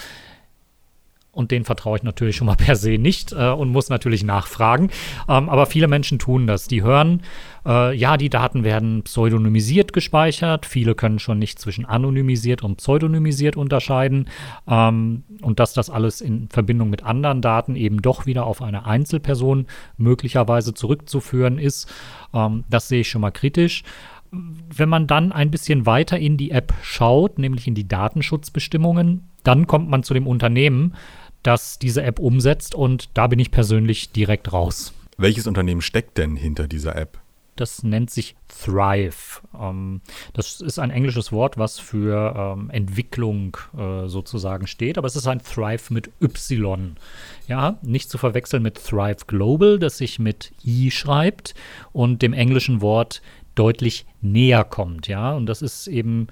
und 1.36 1.52
den 1.52 1.66
vertraue 1.66 1.98
ich 1.98 2.04
natürlich 2.04 2.38
schon 2.38 2.48
mal 2.48 2.56
per 2.58 2.76
se 2.76 2.98
nicht 2.98 3.34
äh, 3.34 3.50
und 3.50 3.70
muss 3.70 3.90
natürlich 3.90 4.24
nachfragen. 4.24 4.90
Ähm, 5.28 5.50
aber 5.50 5.66
viele 5.66 5.88
Menschen 5.88 6.18
tun 6.18 6.48
das. 6.48 6.68
Die 6.68 6.82
hören, 6.82 7.22
äh, 7.66 7.96
ja, 7.96 8.18
die 8.18 8.30
Daten 8.30 8.64
werden 8.64 9.04
pseudonymisiert 9.04 9.94
gespeichert. 9.94 10.66
Viele 10.66 10.96
können 10.96 11.20
schon 11.20 11.38
nicht 11.38 11.60
zwischen 11.60 11.86
anonymisiert 11.86 12.64
und 12.64 12.78
pseudonymisiert 12.78 13.58
unterscheiden. 13.58 14.30
Ähm, 14.68 15.24
und 15.42 15.60
dass 15.60 15.74
das 15.74 15.90
alles 15.90 16.22
in 16.22 16.48
Verbindung 16.50 16.90
mit 16.90 17.04
anderen 17.04 17.42
Daten 17.42 17.76
eben 17.76 18.02
doch 18.02 18.26
wieder 18.26 18.46
auf 18.46 18.62
eine 18.62 18.86
Einzelperson 18.86 19.68
möglicherweise 19.98 20.74
zurückzuführen 20.74 21.58
ist, 21.58 21.92
ähm, 22.34 22.64
das 22.70 22.88
sehe 22.88 23.02
ich 23.02 23.10
schon 23.10 23.22
mal 23.22 23.32
kritisch 23.32 23.84
wenn 24.76 24.90
man 24.90 25.08
dann 25.08 25.32
ein 25.32 25.52
bisschen 25.52 25.86
weiter 25.86 26.20
in 26.20 26.36
die 26.36 26.52
App 26.52 26.74
schaut, 26.82 27.40
nämlich 27.40 27.68
in 27.68 27.76
die 27.76 27.88
Datenschutzbestimmungen, 27.88 29.30
dann 29.44 29.68
kommt 29.68 29.90
man 29.90 30.04
zu 30.04 30.14
dem 30.14 30.28
Unternehmen, 30.28 30.96
das 31.46 31.80
diese 31.80 32.04
App 32.04 32.20
umsetzt 32.20 32.76
und 32.76 33.10
da 33.14 33.28
bin 33.28 33.40
ich 33.40 33.52
persönlich 33.52 34.12
direkt 34.12 34.52
raus. 34.54 34.94
Welches 35.18 35.48
Unternehmen 35.48 35.82
steckt 35.82 36.18
denn 36.18 36.36
hinter 36.36 36.68
dieser 36.68 36.96
App? 36.96 37.20
Das 37.56 37.84
nennt 37.84 38.10
sich 38.10 38.36
Thrive. 38.50 39.42
Ähm, 39.58 40.02
das 40.34 40.60
ist 40.60 40.78
ein 40.78 40.92
englisches 40.92 41.32
Wort, 41.32 41.58
was 41.58 41.80
für 41.80 42.56
ähm, 42.58 42.70
Entwicklung 42.70 43.56
äh, 43.78 44.08
sozusagen 44.08 44.68
steht, 44.68 44.98
aber 44.98 45.08
es 45.08 45.16
ist 45.16 45.28
ein 45.28 45.42
Thrive 45.42 45.94
mit 45.94 46.12
Y. 46.22 46.98
Ja, 47.48 47.78
nicht 47.82 48.10
zu 48.10 48.18
verwechseln 48.18 48.62
mit 48.62 48.84
Thrive 48.84 49.26
Global, 49.28 49.80
das 49.80 49.98
sich 49.98 50.20
mit 50.20 50.52
I 50.66 50.92
schreibt 50.92 51.56
und 51.94 52.22
dem 52.22 52.34
englischen 52.34 52.82
Wort 52.82 53.22
deutlich 53.56 54.06
näher 54.22 54.66
kommt. 54.66 55.08
Ja, 55.08 55.34
und 55.34 55.46
das 55.46 55.62
ist 55.62 55.88
eben 55.88 56.28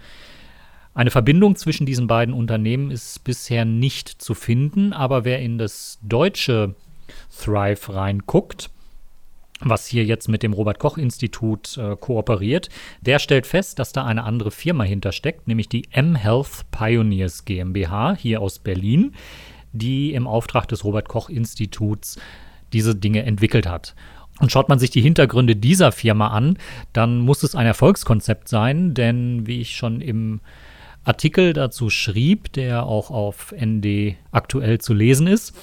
eine 0.94 1.12
Verbindung 1.12 1.56
zwischen 1.56 1.86
diesen 1.86 2.08
beiden 2.08 2.34
Unternehmen 2.34 2.92
ist 2.92 3.24
bisher 3.24 3.66
nicht 3.66 4.10
zu 4.10 4.34
finden, 4.34 4.94
aber 4.94 5.26
wer 5.26 5.40
in 5.40 5.58
das 5.58 6.00
deutsche 6.04 6.76
Thrive 7.36 7.94
reinguckt, 7.94 8.70
was 9.60 9.88
hier 9.88 10.06
jetzt 10.06 10.28
mit 10.28 10.44
dem 10.44 10.54
Robert 10.54 10.80
Koch 10.80 10.98
Institut 10.98 11.78
äh, 11.78 11.96
kooperiert, 11.96 12.70
der 13.02 13.20
stellt 13.20 13.48
fest, 13.48 13.80
dass 13.80 13.94
da 13.94 14.06
eine 14.06 14.24
andere 14.24 14.52
Firma 14.52 14.84
hintersteckt, 14.84 15.48
nämlich 15.48 15.70
die 15.70 15.88
M-Health 15.92 16.66
Pioneers 16.72 17.46
GmbH 17.46 18.16
hier 18.16 18.42
aus 18.42 18.60
Berlin, 18.60 19.14
die 19.72 20.14
im 20.14 20.28
Auftrag 20.28 20.68
des 20.68 20.84
Robert 20.84 21.08
Koch 21.08 21.30
Instituts 21.30 22.20
diese 22.72 22.96
Dinge 22.96 23.24
entwickelt 23.24 23.68
hat. 23.68 23.96
Und 24.40 24.52
schaut 24.52 24.68
man 24.68 24.80
sich 24.80 24.90
die 24.90 25.02
Hintergründe 25.02 25.56
dieser 25.56 25.92
Firma 25.92 26.28
an, 26.30 26.58
dann 26.92 27.20
muss 27.20 27.44
es 27.44 27.56
ein 27.56 27.68
Erfolgskonzept 27.68 28.50
sein, 28.50 28.94
denn 28.94 29.48
wie 29.48 29.62
ich 29.62 29.76
schon 29.76 30.02
im 30.02 30.42
Artikel 31.04 31.54
dazu 31.54 31.90
schrieb, 31.90 32.54
der 32.54 32.86
auch 32.86 33.12
auf 33.12 33.54
ND 33.54 34.16
aktuell 34.32 34.80
zu 34.80 34.94
lesen 34.94 35.28
ist. 35.28 35.54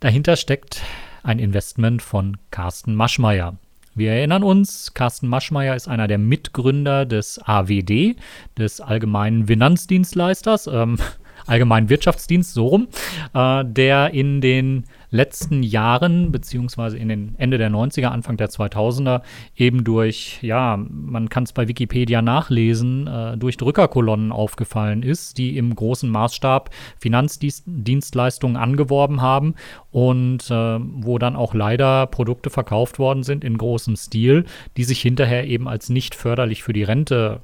Dahinter 0.00 0.36
steckt 0.36 0.82
ein 1.22 1.38
Investment 1.38 2.02
von 2.02 2.36
Carsten 2.50 2.94
Maschmeyer. 2.94 3.56
Wir 3.94 4.12
erinnern 4.12 4.44
uns, 4.44 4.94
Carsten 4.94 5.26
Maschmeyer 5.26 5.74
ist 5.74 5.88
einer 5.88 6.06
der 6.06 6.18
Mitgründer 6.18 7.04
des 7.04 7.40
AWD, 7.44 8.14
des 8.56 8.80
Allgemeinen 8.80 9.48
Finanzdienstleisters. 9.48 10.68
Ähm, 10.68 10.98
Allgemeinen 11.46 11.88
Wirtschaftsdienst, 11.88 12.52
so 12.52 12.66
rum, 12.66 12.88
äh, 13.32 13.64
der 13.64 14.12
in 14.12 14.40
den 14.40 14.84
letzten 15.10 15.62
Jahren, 15.62 16.32
beziehungsweise 16.32 16.98
in 16.98 17.08
den 17.08 17.34
Ende 17.38 17.58
der 17.58 17.70
90er, 17.70 18.08
Anfang 18.08 18.36
der 18.36 18.50
2000er, 18.50 19.22
eben 19.56 19.84
durch, 19.84 20.38
ja, 20.42 20.76
man 20.76 21.28
kann 21.28 21.44
es 21.44 21.52
bei 21.52 21.68
Wikipedia 21.68 22.20
nachlesen, 22.20 23.06
äh, 23.06 23.36
durch 23.36 23.56
Drückerkolonnen 23.56 24.32
aufgefallen 24.32 25.02
ist, 25.02 25.38
die 25.38 25.56
im 25.56 25.74
großen 25.74 26.10
Maßstab 26.10 26.70
Finanzdienstleistungen 26.98 28.56
angeworben 28.56 29.22
haben 29.22 29.54
und 29.90 30.50
äh, 30.50 30.78
wo 30.80 31.18
dann 31.18 31.36
auch 31.36 31.54
leider 31.54 32.06
Produkte 32.06 32.50
verkauft 32.50 32.98
worden 32.98 33.22
sind 33.22 33.44
in 33.44 33.56
großem 33.56 33.96
Stil, 33.96 34.44
die 34.76 34.84
sich 34.84 35.00
hinterher 35.00 35.46
eben 35.46 35.68
als 35.68 35.88
nicht 35.88 36.14
förderlich 36.14 36.62
für 36.62 36.72
die 36.72 36.82
Rente 36.82 37.40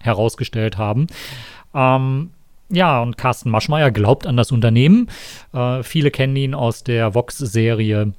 herausgestellt 0.00 0.78
haben. 0.78 1.08
Ähm, 1.74 2.30
ja, 2.70 3.00
und 3.02 3.16
Carsten 3.16 3.50
Maschmeyer 3.50 3.90
glaubt 3.90 4.26
an 4.26 4.36
das 4.36 4.52
Unternehmen. 4.52 5.08
Äh, 5.52 5.82
viele 5.82 6.10
kennen 6.10 6.36
ihn 6.36 6.54
aus 6.54 6.84
der 6.84 7.14
Vox-Serie 7.14 8.12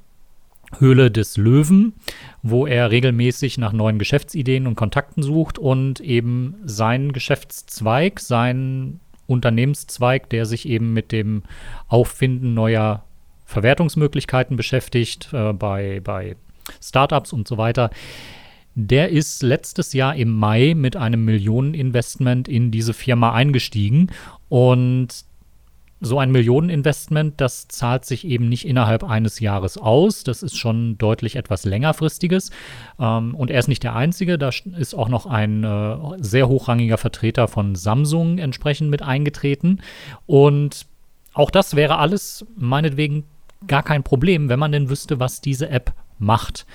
Höhle 0.78 1.10
des 1.10 1.36
Löwen, 1.36 1.94
wo 2.42 2.66
er 2.66 2.90
regelmäßig 2.90 3.58
nach 3.58 3.72
neuen 3.72 3.98
Geschäftsideen 3.98 4.66
und 4.66 4.76
Kontakten 4.76 5.22
sucht 5.22 5.58
und 5.58 6.00
eben 6.00 6.54
seinen 6.64 7.12
Geschäftszweig, 7.12 8.20
seinen 8.20 9.00
Unternehmenszweig, 9.26 10.30
der 10.30 10.46
sich 10.46 10.68
eben 10.68 10.92
mit 10.92 11.12
dem 11.12 11.42
Auffinden 11.88 12.54
neuer 12.54 13.04
Verwertungsmöglichkeiten 13.46 14.56
beschäftigt, 14.56 15.30
äh, 15.32 15.52
bei, 15.52 16.00
bei 16.02 16.36
Startups 16.80 17.32
und 17.32 17.48
so 17.48 17.58
weiter, 17.58 17.90
der 18.76 19.10
ist 19.10 19.42
letztes 19.42 19.92
Jahr 19.92 20.14
im 20.14 20.32
Mai 20.32 20.74
mit 20.76 20.96
einem 20.96 21.24
Millioneninvestment 21.24 22.46
in 22.46 22.70
diese 22.70 22.94
Firma 22.94 23.32
eingestiegen 23.32 24.10
und 24.50 25.24
so 26.02 26.18
ein 26.18 26.32
Millioneninvestment, 26.32 27.40
das 27.40 27.68
zahlt 27.68 28.06
sich 28.06 28.26
eben 28.26 28.48
nicht 28.48 28.66
innerhalb 28.66 29.04
eines 29.04 29.38
Jahres 29.38 29.76
aus. 29.76 30.24
Das 30.24 30.42
ist 30.42 30.56
schon 30.56 30.96
deutlich 30.96 31.36
etwas 31.36 31.64
längerfristiges. 31.64 32.50
Ähm, 32.98 33.34
und 33.34 33.50
er 33.50 33.58
ist 33.58 33.68
nicht 33.68 33.82
der 33.82 33.94
Einzige. 33.94 34.38
Da 34.38 34.50
ist 34.78 34.94
auch 34.94 35.08
noch 35.08 35.26
ein 35.26 35.62
äh, 35.62 35.96
sehr 36.18 36.48
hochrangiger 36.48 36.96
Vertreter 36.96 37.48
von 37.48 37.74
Samsung 37.74 38.38
entsprechend 38.38 38.90
mit 38.90 39.02
eingetreten. 39.02 39.80
Und 40.26 40.86
auch 41.34 41.50
das 41.50 41.76
wäre 41.76 41.98
alles 41.98 42.46
meinetwegen 42.56 43.24
gar 43.66 43.82
kein 43.82 44.02
Problem, 44.02 44.48
wenn 44.48 44.58
man 44.58 44.72
denn 44.72 44.88
wüsste, 44.88 45.20
was 45.20 45.42
diese 45.42 45.68
App 45.68 45.92
macht. 46.18 46.66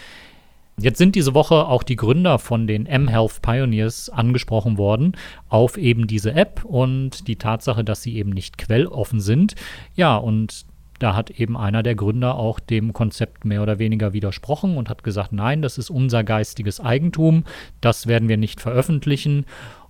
Jetzt 0.77 0.98
sind 0.98 1.15
diese 1.15 1.34
Woche 1.34 1.67
auch 1.67 1.84
die 1.84 1.96
Gründer 1.96 2.38
von 2.38 2.67
den 2.67 2.84
mHealth 2.84 3.41
Pioneers 3.41 4.10
angesprochen 4.10 4.77
worden 4.77 5.13
auf 5.48 5.77
eben 5.77 6.05
diese 6.05 6.34
App 6.34 6.65
und 6.65 7.27
die 7.29 7.38
Tatsache, 7.38 7.86
dass 7.86 8.01
sie 8.01 8.17
eben 8.17 8.32
nicht 8.32 8.58
quelloffen 8.58 9.22
sind. 9.22 9.55
Ja, 9.96 10.17
und 10.17 10.65
da 11.00 11.15
hat 11.15 11.29
eben 11.29 11.55
einer 11.58 11.82
der 11.82 11.96
Gründer 11.96 12.36
auch 12.36 12.60
dem 12.60 12.91
Konzept 12.91 13.46
mehr 13.46 13.62
oder 13.62 13.79
weniger 13.79 14.12
widersprochen 14.13 14.77
und 14.77 14.89
hat 14.89 15.03
gesagt, 15.03 15.32
nein, 15.32 15.62
das 15.62 15.77
ist 15.77 15.89
unser 15.89 16.24
geistiges 16.24 16.79
Eigentum, 16.79 17.46
das 17.79 18.08
werden 18.08 18.27
wir 18.29 18.38
nicht 18.38 18.60
veröffentlichen. 18.60 19.46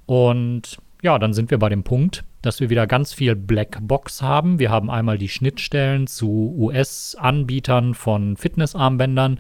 Und 0.05 0.77
ja, 1.01 1.17
dann 1.19 1.33
sind 1.33 1.51
wir 1.51 1.59
bei 1.59 1.69
dem 1.69 1.83
Punkt, 1.83 2.23
dass 2.45 2.59
wir 2.59 2.69
wieder 2.69 2.87
ganz 2.87 3.13
viel 3.13 3.35
Blackbox 3.35 4.21
haben. 4.21 4.59
Wir 4.59 4.69
haben 4.69 4.89
einmal 4.89 5.17
die 5.17 5.29
Schnittstellen 5.29 6.07
zu 6.07 6.53
US-Anbietern 6.57 7.93
von 7.93 8.37
Fitnessarmbändern, 8.37 9.39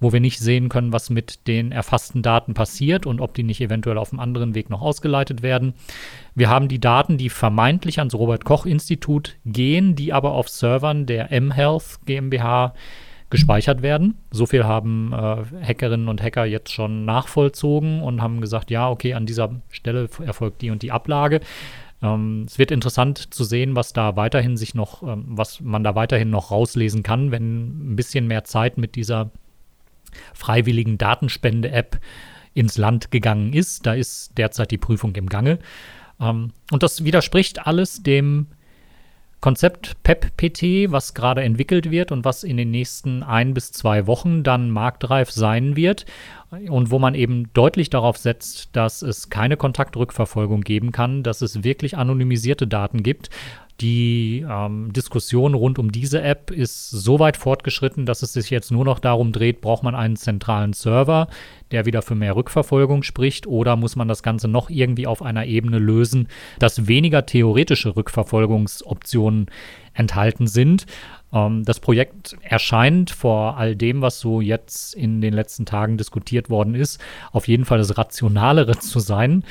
wo 0.00 0.12
wir 0.12 0.20
nicht 0.20 0.38
sehen 0.38 0.68
können, 0.68 0.92
was 0.92 1.10
mit 1.10 1.46
den 1.46 1.72
erfassten 1.72 2.22
Daten 2.22 2.54
passiert 2.54 3.06
und 3.06 3.20
ob 3.20 3.34
die 3.34 3.42
nicht 3.42 3.60
eventuell 3.60 3.98
auf 3.98 4.12
einem 4.12 4.20
anderen 4.20 4.54
Weg 4.54 4.70
noch 4.70 4.82
ausgeleitet 4.82 5.42
werden. 5.42 5.74
Wir 6.34 6.48
haben 6.48 6.68
die 6.68 6.80
Daten, 6.80 7.18
die 7.18 7.30
vermeintlich 7.30 7.98
ans 7.98 8.14
Robert 8.14 8.44
Koch 8.44 8.66
Institut 8.66 9.36
gehen, 9.44 9.94
die 9.94 10.12
aber 10.12 10.32
auf 10.32 10.48
Servern 10.48 11.06
der 11.06 11.28
mHealth 11.40 12.00
GmbH 12.06 12.74
gespeichert 13.30 13.82
werden. 13.82 14.16
So 14.30 14.46
viel 14.46 14.64
haben 14.64 15.12
äh, 15.12 15.66
Hackerinnen 15.66 16.08
und 16.08 16.22
Hacker 16.22 16.44
jetzt 16.44 16.72
schon 16.72 17.04
nachvollzogen 17.04 18.00
und 18.00 18.22
haben 18.22 18.40
gesagt, 18.40 18.70
ja, 18.70 18.88
okay, 18.88 19.14
an 19.14 19.26
dieser 19.26 19.50
Stelle 19.70 20.08
erfolgt 20.24 20.62
die 20.62 20.70
und 20.70 20.82
die 20.82 20.92
Ablage. 20.92 21.40
Ähm, 22.02 22.44
es 22.46 22.58
wird 22.58 22.70
interessant 22.70 23.34
zu 23.34 23.44
sehen, 23.44 23.76
was 23.76 23.92
da 23.92 24.16
weiterhin 24.16 24.56
sich 24.56 24.74
noch, 24.74 25.02
ähm, 25.02 25.24
was 25.28 25.60
man 25.60 25.84
da 25.84 25.94
weiterhin 25.94 26.30
noch 26.30 26.50
rauslesen 26.50 27.02
kann, 27.02 27.30
wenn 27.30 27.92
ein 27.92 27.96
bisschen 27.96 28.26
mehr 28.26 28.44
Zeit 28.44 28.78
mit 28.78 28.96
dieser 28.96 29.30
freiwilligen 30.34 30.98
Datenspende-App 30.98 32.00
ins 32.54 32.78
Land 32.78 33.10
gegangen 33.10 33.52
ist. 33.52 33.86
Da 33.86 33.94
ist 33.94 34.36
derzeit 34.38 34.70
die 34.70 34.78
Prüfung 34.78 35.14
im 35.14 35.28
Gange. 35.28 35.58
Ähm, 36.20 36.52
und 36.70 36.82
das 36.82 37.04
widerspricht 37.04 37.66
alles 37.66 38.02
dem 38.02 38.48
Konzept 39.40 40.02
PEP-PT, 40.02 40.90
was 40.90 41.14
gerade 41.14 41.42
entwickelt 41.42 41.90
wird 41.90 42.10
und 42.10 42.24
was 42.24 42.42
in 42.42 42.56
den 42.56 42.70
nächsten 42.70 43.22
ein 43.22 43.54
bis 43.54 43.70
zwei 43.70 44.06
Wochen 44.06 44.42
dann 44.42 44.70
marktreif 44.70 45.30
sein 45.30 45.76
wird 45.76 46.06
und 46.50 46.90
wo 46.90 46.98
man 46.98 47.14
eben 47.14 47.52
deutlich 47.52 47.90
darauf 47.90 48.16
setzt, 48.16 48.74
dass 48.74 49.02
es 49.02 49.30
keine 49.30 49.56
Kontaktrückverfolgung 49.56 50.62
geben 50.62 50.90
kann, 50.90 51.22
dass 51.22 51.42
es 51.42 51.64
wirklich 51.64 51.96
anonymisierte 51.96 52.66
Daten 52.66 53.02
gibt 53.02 53.30
die 53.80 54.46
ähm, 54.48 54.92
Diskussion 54.92 55.54
rund 55.54 55.78
um 55.78 55.92
diese 55.92 56.22
App 56.22 56.50
ist 56.50 56.90
so 56.90 57.18
weit 57.18 57.36
fortgeschritten, 57.36 58.06
dass 58.06 58.22
es 58.22 58.32
sich 58.32 58.48
jetzt 58.48 58.70
nur 58.70 58.84
noch 58.84 58.98
darum 58.98 59.32
dreht, 59.32 59.60
braucht 59.60 59.82
man 59.82 59.94
einen 59.94 60.16
zentralen 60.16 60.72
Server, 60.72 61.28
der 61.72 61.84
wieder 61.84 62.00
für 62.00 62.14
mehr 62.14 62.36
Rückverfolgung 62.36 63.02
spricht, 63.02 63.46
oder 63.46 63.76
muss 63.76 63.94
man 63.94 64.08
das 64.08 64.22
Ganze 64.22 64.48
noch 64.48 64.70
irgendwie 64.70 65.06
auf 65.06 65.20
einer 65.20 65.44
Ebene 65.44 65.78
lösen, 65.78 66.28
dass 66.58 66.86
weniger 66.86 67.26
theoretische 67.26 67.96
Rückverfolgungsoptionen 67.96 69.46
enthalten 69.92 70.46
sind. 70.46 70.86
Ähm, 71.32 71.64
das 71.64 71.80
Projekt 71.80 72.36
erscheint 72.42 73.10
vor 73.10 73.58
all 73.58 73.76
dem, 73.76 74.00
was 74.00 74.20
so 74.20 74.40
jetzt 74.40 74.94
in 74.94 75.20
den 75.20 75.34
letzten 75.34 75.66
Tagen 75.66 75.98
diskutiert 75.98 76.50
worden 76.50 76.74
ist, 76.74 77.00
auf 77.32 77.48
jeden 77.48 77.64
Fall 77.64 77.78
das 77.78 77.98
Rationalere 77.98 78.78
zu 78.78 79.00
sein. 79.00 79.44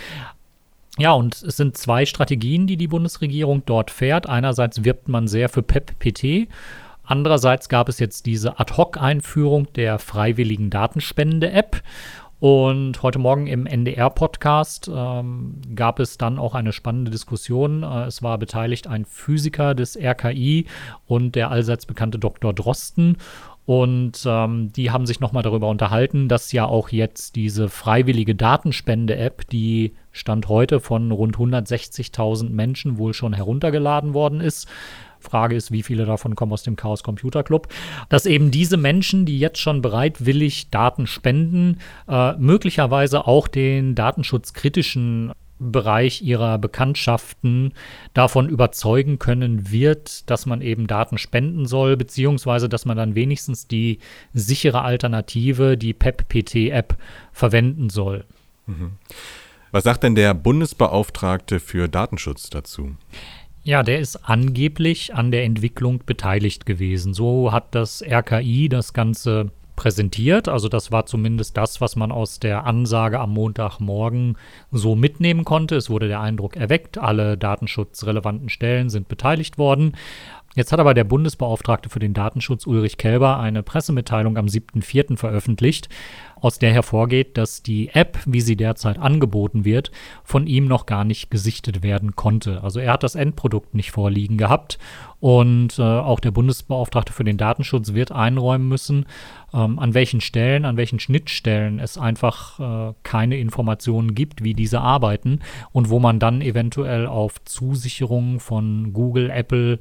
Ja, 0.97 1.11
und 1.11 1.41
es 1.43 1.57
sind 1.57 1.77
zwei 1.77 2.05
Strategien, 2.05 2.67
die 2.67 2.77
die 2.77 2.87
Bundesregierung 2.87 3.63
dort 3.65 3.91
fährt. 3.91 4.29
Einerseits 4.29 4.85
wirbt 4.85 5.09
man 5.09 5.27
sehr 5.27 5.49
für 5.49 5.61
PEP-PT. 5.61 6.47
Andererseits 7.03 7.69
gab 7.69 7.89
es 7.89 7.99
jetzt 7.99 8.25
diese 8.25 8.59
Ad-Hoc-Einführung 8.59 9.71
der 9.73 9.99
freiwilligen 9.99 10.69
Datenspende-App. 10.69 11.83
Und 12.39 13.01
heute 13.01 13.17
Morgen 13.19 13.47
im 13.47 13.65
NDR-Podcast 13.65 14.89
ähm, 14.93 15.61
gab 15.73 15.99
es 15.99 16.17
dann 16.17 16.37
auch 16.37 16.53
eine 16.53 16.73
spannende 16.73 17.11
Diskussion. 17.11 17.83
Äh, 17.83 18.05
es 18.05 18.23
war 18.23 18.37
beteiligt 18.37 18.87
ein 18.87 19.05
Physiker 19.05 19.73
des 19.73 19.97
RKI 19.97 20.65
und 21.05 21.35
der 21.35 21.51
allseits 21.51 21.85
bekannte 21.85 22.19
Dr. 22.19 22.53
Drosten. 22.53 23.17
Und 23.65 24.23
ähm, 24.27 24.71
die 24.73 24.91
haben 24.91 25.07
sich 25.07 25.19
nochmal 25.19 25.41
darüber 25.41 25.69
unterhalten, 25.69 26.27
dass 26.27 26.51
ja 26.51 26.65
auch 26.65 26.89
jetzt 26.89 27.35
diese 27.35 27.67
freiwillige 27.67 28.35
Datenspende-App, 28.35 29.47
die 29.49 29.95
Stand 30.11 30.47
heute 30.49 30.79
von 30.79 31.11
rund 31.11 31.37
160.000 31.37 32.49
Menschen 32.49 32.97
wohl 32.97 33.13
schon 33.13 33.33
heruntergeladen 33.33 34.13
worden 34.13 34.39
ist. 34.39 34.67
Frage 35.19 35.55
ist, 35.55 35.71
wie 35.71 35.81
viele 35.81 36.05
davon 36.05 36.35
kommen 36.35 36.53
aus 36.53 36.61
dem 36.61 36.75
Chaos 36.75 37.01
Computer 37.01 37.41
Club, 37.43 37.67
dass 38.09 38.27
eben 38.27 38.51
diese 38.51 38.77
Menschen, 38.77 39.25
die 39.25 39.39
jetzt 39.39 39.59
schon 39.59 39.81
bereitwillig 39.81 40.69
Daten 40.69 41.07
spenden, 41.07 41.79
äh, 42.07 42.33
möglicherweise 42.33 43.25
auch 43.25 43.47
den 43.47 43.95
datenschutzkritischen 43.95 45.31
Bereich 45.57 46.21
ihrer 46.21 46.57
Bekanntschaften 46.57 47.73
davon 48.13 48.49
überzeugen 48.49 49.19
können 49.19 49.71
wird, 49.71 50.29
dass 50.29 50.45
man 50.45 50.61
eben 50.61 50.87
Daten 50.87 51.17
spenden 51.17 51.65
soll, 51.65 51.95
beziehungsweise 51.95 52.67
dass 52.67 52.85
man 52.85 52.97
dann 52.97 53.15
wenigstens 53.15 53.67
die 53.67 53.99
sichere 54.33 54.81
Alternative, 54.81 55.77
die 55.77 55.93
PEP-PT-App, 55.93 56.97
verwenden 57.31 57.89
soll. 57.89 58.25
Mhm. 58.65 58.93
Was 59.71 59.83
sagt 59.83 60.03
denn 60.03 60.15
der 60.15 60.33
Bundesbeauftragte 60.33 61.59
für 61.59 61.87
Datenschutz 61.87 62.49
dazu? 62.49 62.95
Ja, 63.63 63.81
der 63.81 63.99
ist 63.99 64.17
angeblich 64.29 65.15
an 65.15 65.31
der 65.31 65.43
Entwicklung 65.43 66.03
beteiligt 66.05 66.65
gewesen. 66.65 67.13
So 67.13 67.51
hat 67.51 67.73
das 67.73 68.03
RKI 68.03 68.69
das 68.69 68.93
Ganze 68.93 69.51
präsentiert. 69.75 70.47
Also 70.47 70.69
das 70.69 70.91
war 70.91 71.05
zumindest 71.05 71.57
das, 71.57 71.81
was 71.81 71.95
man 71.95 72.11
aus 72.11 72.39
der 72.39 72.65
Ansage 72.65 73.19
am 73.19 73.31
Montagmorgen 73.31 74.37
so 74.71 74.95
mitnehmen 74.95 75.45
konnte. 75.45 75.75
Es 75.75 75.89
wurde 75.89 76.07
der 76.07 76.21
Eindruck 76.21 76.55
erweckt, 76.55 76.97
alle 76.97 77.37
datenschutzrelevanten 77.37 78.49
Stellen 78.49 78.89
sind 78.89 79.07
beteiligt 79.07 79.57
worden. 79.57 79.93
Jetzt 80.55 80.71
hat 80.71 80.79
aber 80.79 80.93
der 80.93 81.03
Bundesbeauftragte 81.03 81.89
für 81.89 81.99
den 81.99 82.13
Datenschutz 82.13 82.65
Ulrich 82.65 82.97
Kelber 82.97 83.39
eine 83.39 83.61
Pressemitteilung 83.61 84.37
am 84.37 84.45
7.4. 84.45 85.17
veröffentlicht, 85.17 85.89
aus 86.39 86.59
der 86.59 86.71
hervorgeht, 86.71 87.37
dass 87.37 87.61
die 87.61 87.89
App, 87.89 88.19
wie 88.25 88.39
sie 88.39 88.55
derzeit 88.55 88.97
angeboten 88.97 89.65
wird, 89.65 89.91
von 90.23 90.47
ihm 90.47 90.65
noch 90.65 90.85
gar 90.85 91.03
nicht 91.03 91.29
gesichtet 91.29 91.83
werden 91.83 92.15
konnte. 92.15 92.63
Also 92.63 92.79
er 92.79 92.93
hat 92.93 93.03
das 93.03 93.15
Endprodukt 93.15 93.73
nicht 93.73 93.91
vorliegen 93.91 94.37
gehabt 94.37 94.77
und 95.19 95.77
äh, 95.79 95.81
auch 95.81 96.19
der 96.19 96.31
Bundesbeauftragte 96.31 97.11
für 97.11 97.23
den 97.23 97.37
Datenschutz 97.37 97.93
wird 97.93 98.11
einräumen 98.11 98.69
müssen, 98.69 99.07
ähm, 99.53 99.79
an 99.79 99.93
welchen 99.93 100.21
Stellen, 100.21 100.65
an 100.65 100.77
welchen 100.77 100.99
Schnittstellen 100.99 101.79
es 101.79 101.97
einfach 101.97 102.59
äh, 102.59 102.93
keine 103.03 103.37
Informationen 103.37 104.13
gibt, 104.13 104.43
wie 104.43 104.53
diese 104.53 104.81
arbeiten 104.81 105.39
und 105.71 105.89
wo 105.89 105.99
man 105.99 106.19
dann 106.19 106.41
eventuell 106.41 107.07
auf 107.07 107.43
Zusicherungen 107.43 108.39
von 108.39 108.93
Google, 108.93 109.29
Apple, 109.29 109.79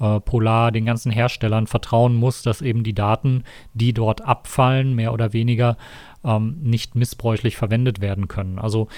äh, 0.00 0.20
Polar, 0.20 0.72
den 0.72 0.84
ganzen 0.84 1.12
Herstellern 1.12 1.66
vertrauen 1.66 2.14
muss, 2.14 2.42
dass 2.42 2.62
eben 2.62 2.84
die 2.84 2.94
Daten, 2.94 3.44
die 3.74 3.92
dort 3.92 4.22
abfallen, 4.22 4.94
mehr 4.94 5.12
oder 5.12 5.32
weniger 5.32 5.76
ähm, 6.24 6.58
nicht 6.62 6.94
missbräuchlich 6.94 7.56
verwendet 7.56 8.00
werden 8.00 8.28
können. 8.28 8.58
Also 8.58 8.88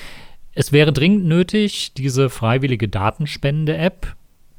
es 0.54 0.72
wäre 0.72 0.92
dringend 0.92 1.24
nötig, 1.24 1.94
diese 1.94 2.30
freiwillige 2.30 2.88
Datenspende-App, 2.88 4.14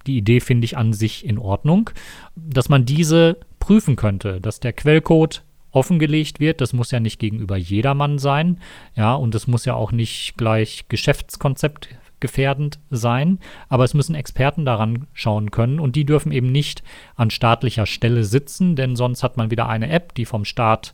die 0.08 0.18
Idee 0.18 0.40
finde 0.40 0.66
ich 0.66 0.78
an 0.78 0.94
sich 0.94 1.26
in 1.26 1.40
Ordnung, 1.40 1.90
dass 2.36 2.70
man 2.70 2.86
diese 2.86 3.38
prüfen 3.60 3.96
könnte, 3.96 4.40
dass 4.40 4.60
der 4.60 4.74
Quellcode 4.74 5.44
offengelegt 5.72 6.40
wird. 6.40 6.62
Das 6.62 6.74
muss 6.74 6.92
ja 6.92 7.00
nicht 7.00 7.20
gegenüber 7.20 7.58
jedermann 7.58 8.18
sein. 8.20 8.60
Ja, 8.96 9.14
und 9.16 9.36
es 9.36 9.48
muss 9.48 9.66
ja 9.66 9.74
auch 9.74 9.92
nicht 9.92 10.38
gleich 10.38 10.86
Geschäftskonzept 10.90 11.90
gefährdend 12.20 12.80
sein, 12.90 13.40
aber 13.70 13.84
es 13.84 13.94
müssen 13.94 14.16
Experten 14.16 14.66
daran 14.66 15.08
schauen 15.14 15.52
können 15.52 15.80
und 15.80 15.96
die 15.96 16.06
dürfen 16.06 16.32
eben 16.32 16.52
nicht 16.52 16.84
an 17.16 17.30
staatlicher 17.30 17.86
Stelle 17.86 18.24
sitzen, 18.24 18.76
denn 18.76 18.96
sonst 18.96 19.24
hat 19.24 19.38
man 19.38 19.52
wieder 19.52 19.68
eine 19.70 19.90
App, 19.90 20.14
die 20.16 20.26
vom 20.26 20.46
Staat 20.46 20.94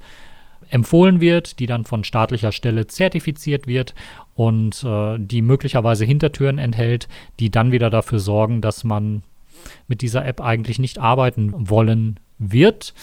empfohlen 0.69 1.19
wird, 1.19 1.59
die 1.59 1.65
dann 1.65 1.85
von 1.85 2.03
staatlicher 2.03 2.51
Stelle 2.51 2.87
zertifiziert 2.87 3.67
wird 3.67 3.93
und 4.35 4.83
äh, 4.83 5.17
die 5.19 5.41
möglicherweise 5.41 6.05
Hintertüren 6.05 6.57
enthält, 6.57 7.07
die 7.39 7.51
dann 7.51 7.71
wieder 7.71 7.89
dafür 7.89 8.19
sorgen, 8.19 8.61
dass 8.61 8.83
man 8.83 9.23
mit 9.87 10.01
dieser 10.01 10.25
App 10.25 10.41
eigentlich 10.41 10.79
nicht 10.79 10.97
arbeiten 10.97 11.69
wollen 11.69 12.19
wird. 12.39 12.93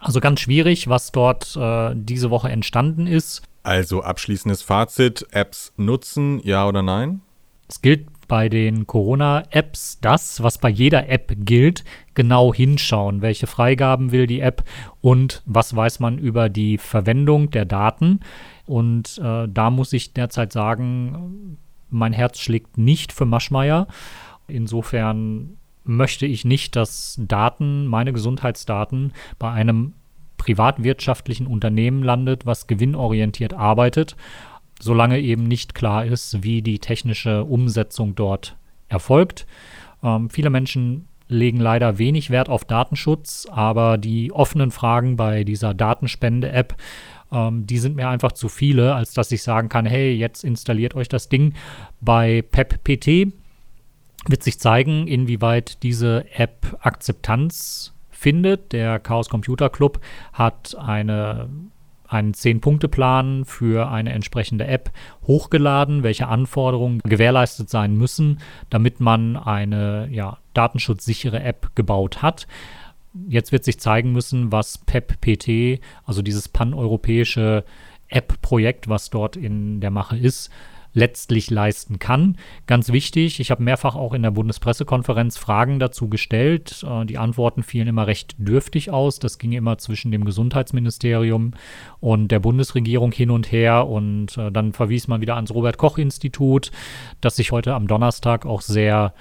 Also 0.00 0.20
ganz 0.20 0.40
schwierig, 0.40 0.88
was 0.88 1.12
dort 1.12 1.56
äh, 1.56 1.92
diese 1.94 2.30
Woche 2.30 2.50
entstanden 2.50 3.06
ist. 3.06 3.42
Also 3.62 4.02
abschließendes 4.02 4.62
Fazit, 4.62 5.26
Apps 5.30 5.72
nutzen, 5.76 6.40
ja 6.44 6.68
oder 6.68 6.82
nein? 6.82 7.22
Es 7.68 7.82
gilt 7.82 8.06
bei 8.28 8.48
den 8.48 8.86
Corona-Apps 8.86 10.00
das, 10.00 10.42
was 10.42 10.58
bei 10.58 10.68
jeder 10.68 11.08
App 11.08 11.32
gilt, 11.38 11.84
genau 12.14 12.52
hinschauen. 12.52 13.22
Welche 13.22 13.46
Freigaben 13.46 14.12
will 14.12 14.26
die 14.26 14.40
App 14.40 14.64
und 15.00 15.42
was 15.46 15.74
weiß 15.74 16.00
man 16.00 16.18
über 16.18 16.48
die 16.48 16.78
Verwendung 16.78 17.50
der 17.50 17.64
Daten. 17.64 18.20
Und 18.66 19.18
äh, 19.22 19.48
da 19.48 19.70
muss 19.70 19.92
ich 19.92 20.12
derzeit 20.12 20.52
sagen, 20.52 21.58
mein 21.90 22.12
Herz 22.12 22.40
schlägt 22.40 22.78
nicht 22.78 23.12
für 23.12 23.26
Maschmeyer. 23.26 23.86
Insofern 24.48 25.56
möchte 25.84 26.26
ich 26.26 26.44
nicht, 26.44 26.74
dass 26.74 27.18
Daten, 27.20 27.86
meine 27.86 28.12
Gesundheitsdaten, 28.12 29.12
bei 29.38 29.52
einem 29.52 29.94
privatwirtschaftlichen 30.36 31.46
Unternehmen 31.46 32.02
landet, 32.02 32.44
was 32.44 32.66
gewinnorientiert 32.66 33.54
arbeitet, 33.54 34.16
solange 34.80 35.20
eben 35.20 35.44
nicht 35.44 35.74
klar 35.74 36.04
ist, 36.04 36.42
wie 36.42 36.62
die 36.62 36.78
technische 36.78 37.44
Umsetzung 37.44 38.14
dort 38.14 38.56
erfolgt. 38.88 39.46
Ähm, 40.02 40.30
viele 40.30 40.50
Menschen 40.50 41.08
legen 41.28 41.58
leider 41.58 41.98
wenig 41.98 42.30
Wert 42.30 42.48
auf 42.48 42.64
Datenschutz, 42.64 43.48
aber 43.50 43.98
die 43.98 44.32
offenen 44.32 44.70
Fragen 44.70 45.16
bei 45.16 45.44
dieser 45.44 45.74
Datenspende-App, 45.74 46.76
ähm, 47.32 47.66
die 47.66 47.78
sind 47.78 47.96
mir 47.96 48.08
einfach 48.08 48.32
zu 48.32 48.48
viele, 48.48 48.94
als 48.94 49.12
dass 49.12 49.32
ich 49.32 49.42
sagen 49.42 49.68
kann, 49.68 49.86
hey, 49.86 50.14
jetzt 50.14 50.44
installiert 50.44 50.94
euch 50.94 51.08
das 51.08 51.28
Ding 51.28 51.54
bei 52.00 52.42
PepPT 52.42 53.32
wird 54.28 54.42
sich 54.42 54.58
zeigen, 54.58 55.06
inwieweit 55.06 55.82
diese 55.82 56.24
App 56.34 56.78
Akzeptanz 56.80 57.94
findet. 58.10 58.72
Der 58.72 58.98
Chaos 58.98 59.28
Computer 59.28 59.70
Club 59.70 60.00
hat 60.32 60.76
eine 60.76 61.48
einen 62.08 62.34
Zehn-Punkte-Plan 62.34 63.44
für 63.44 63.90
eine 63.90 64.12
entsprechende 64.12 64.66
App 64.66 64.90
hochgeladen, 65.26 66.02
welche 66.02 66.28
Anforderungen 66.28 67.00
gewährleistet 67.04 67.70
sein 67.70 67.96
müssen, 67.96 68.40
damit 68.70 69.00
man 69.00 69.36
eine 69.36 70.08
ja, 70.10 70.38
datenschutzsichere 70.54 71.42
App 71.42 71.74
gebaut 71.74 72.22
hat. 72.22 72.46
Jetzt 73.28 73.52
wird 73.52 73.64
sich 73.64 73.80
zeigen 73.80 74.12
müssen, 74.12 74.52
was 74.52 74.78
PEP-PT, 74.78 75.80
also 76.04 76.22
dieses 76.22 76.48
paneuropäische 76.48 77.64
App-Projekt, 78.08 78.88
was 78.88 79.10
dort 79.10 79.36
in 79.36 79.80
der 79.80 79.90
Mache 79.90 80.16
ist, 80.16 80.50
letztlich 80.96 81.50
leisten 81.50 81.98
kann. 81.98 82.38
Ganz 82.66 82.90
wichtig, 82.90 83.38
ich 83.38 83.50
habe 83.50 83.62
mehrfach 83.62 83.96
auch 83.96 84.14
in 84.14 84.22
der 84.22 84.30
Bundespressekonferenz 84.30 85.36
Fragen 85.36 85.78
dazu 85.78 86.08
gestellt. 86.08 86.84
Äh, 86.88 87.04
die 87.04 87.18
Antworten 87.18 87.62
fielen 87.62 87.86
immer 87.86 88.06
recht 88.06 88.34
dürftig 88.38 88.90
aus. 88.90 89.18
Das 89.18 89.38
ging 89.38 89.52
immer 89.52 89.76
zwischen 89.76 90.10
dem 90.10 90.24
Gesundheitsministerium 90.24 91.52
und 92.00 92.28
der 92.28 92.40
Bundesregierung 92.40 93.12
hin 93.12 93.30
und 93.30 93.52
her. 93.52 93.86
Und 93.86 94.38
äh, 94.38 94.50
dann 94.50 94.72
verwies 94.72 95.06
man 95.06 95.20
wieder 95.20 95.36
ans 95.36 95.52
Robert 95.52 95.76
Koch 95.76 95.98
Institut, 95.98 96.70
das 97.20 97.36
sich 97.36 97.52
heute 97.52 97.74
am 97.74 97.86
Donnerstag 97.86 98.46
auch 98.46 98.62
sehr 98.62 99.12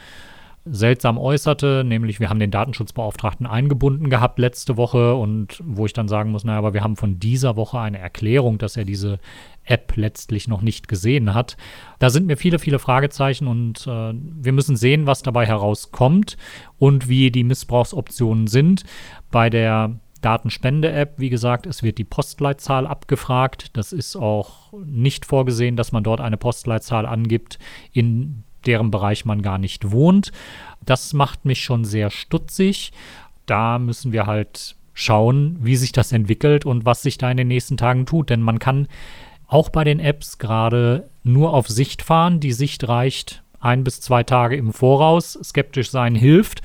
seltsam 0.65 1.19
äußerte, 1.19 1.83
nämlich 1.85 2.19
wir 2.19 2.29
haben 2.29 2.39
den 2.39 2.49
Datenschutzbeauftragten 2.49 3.45
eingebunden 3.45 4.09
gehabt 4.09 4.39
letzte 4.39 4.77
Woche 4.77 5.13
und 5.15 5.61
wo 5.63 5.85
ich 5.85 5.93
dann 5.93 6.07
sagen 6.07 6.31
muss, 6.31 6.43
naja, 6.43 6.57
aber 6.57 6.73
wir 6.73 6.83
haben 6.83 6.95
von 6.95 7.19
dieser 7.19 7.55
Woche 7.55 7.79
eine 7.79 7.99
Erklärung, 7.99 8.57
dass 8.57 8.75
er 8.75 8.83
diese 8.83 9.19
App 9.63 9.93
letztlich 9.95 10.47
noch 10.47 10.61
nicht 10.61 10.87
gesehen 10.87 11.33
hat. 11.35 11.55
Da 11.99 12.09
sind 12.09 12.25
mir 12.25 12.37
viele, 12.37 12.57
viele 12.57 12.79
Fragezeichen 12.79 13.47
und 13.47 13.85
äh, 13.85 14.13
wir 14.13 14.53
müssen 14.53 14.75
sehen, 14.75 15.05
was 15.05 15.21
dabei 15.21 15.45
herauskommt 15.45 16.35
und 16.79 17.07
wie 17.07 17.29
die 17.29 17.43
Missbrauchsoptionen 17.43 18.47
sind. 18.47 18.83
Bei 19.29 19.51
der 19.51 19.99
Datenspende-App, 20.21 21.19
wie 21.19 21.29
gesagt, 21.29 21.67
es 21.67 21.83
wird 21.83 21.99
die 21.99 22.03
Postleitzahl 22.03 22.87
abgefragt. 22.87 23.77
Das 23.77 23.93
ist 23.93 24.15
auch 24.15 24.73
nicht 24.83 25.27
vorgesehen, 25.27 25.75
dass 25.75 25.91
man 25.91 26.03
dort 26.03 26.21
eine 26.21 26.37
Postleitzahl 26.37 27.05
angibt, 27.05 27.59
in 27.91 28.43
deren 28.67 28.91
Bereich 28.91 29.25
man 29.25 29.41
gar 29.41 29.57
nicht 29.57 29.91
wohnt. 29.91 30.31
Das 30.85 31.13
macht 31.13 31.45
mich 31.45 31.63
schon 31.63 31.85
sehr 31.85 32.09
stutzig. 32.09 32.91
Da 33.45 33.79
müssen 33.79 34.11
wir 34.11 34.25
halt 34.25 34.75
schauen, 34.93 35.57
wie 35.61 35.75
sich 35.75 35.91
das 35.91 36.11
entwickelt 36.11 36.65
und 36.65 36.85
was 36.85 37.01
sich 37.01 37.17
da 37.17 37.29
in 37.29 37.37
den 37.37 37.47
nächsten 37.47 37.77
Tagen 37.77 38.05
tut. 38.05 38.29
Denn 38.29 38.41
man 38.41 38.59
kann 38.59 38.87
auch 39.47 39.69
bei 39.69 39.83
den 39.83 39.99
Apps 39.99 40.37
gerade 40.37 41.09
nur 41.23 41.53
auf 41.53 41.67
Sicht 41.67 42.01
fahren. 42.01 42.39
Die 42.39 42.53
Sicht 42.53 42.87
reicht 42.87 43.43
ein 43.59 43.83
bis 43.83 44.01
zwei 44.01 44.23
Tage 44.23 44.55
im 44.55 44.73
Voraus. 44.73 45.37
Skeptisch 45.43 45.91
sein 45.91 46.15
hilft. 46.15 46.61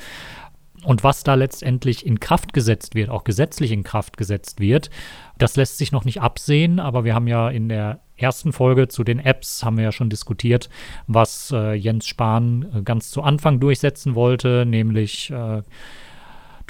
Und 0.84 1.04
was 1.04 1.24
da 1.24 1.34
letztendlich 1.34 2.06
in 2.06 2.20
Kraft 2.20 2.54
gesetzt 2.54 2.94
wird, 2.94 3.10
auch 3.10 3.24
gesetzlich 3.24 3.70
in 3.70 3.82
Kraft 3.82 4.16
gesetzt 4.16 4.60
wird, 4.60 4.88
das 5.36 5.56
lässt 5.56 5.76
sich 5.76 5.92
noch 5.92 6.04
nicht 6.04 6.22
absehen. 6.22 6.78
Aber 6.78 7.04
wir 7.04 7.14
haben 7.14 7.26
ja 7.26 7.50
in 7.50 7.68
der 7.68 8.00
ersten 8.20 8.52
Folge 8.52 8.88
zu 8.88 9.04
den 9.04 9.18
Apps 9.18 9.64
haben 9.64 9.76
wir 9.76 9.84
ja 9.84 9.92
schon 9.92 10.10
diskutiert, 10.10 10.68
was 11.06 11.52
äh, 11.52 11.74
Jens 11.74 12.06
Spahn 12.06 12.66
äh, 12.74 12.82
ganz 12.82 13.10
zu 13.10 13.22
Anfang 13.22 13.60
durchsetzen 13.60 14.14
wollte, 14.14 14.64
nämlich 14.66 15.30
äh, 15.30 15.62